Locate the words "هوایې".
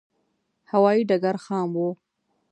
0.71-1.03